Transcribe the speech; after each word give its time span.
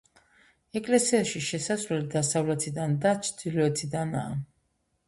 ეკლესიაში 0.79 1.41
შესასვლელი 1.49 2.09
დასავლეთიდან 2.17 2.97
და 3.07 3.13
ჩრდილოეთიდანაა. 3.29 4.35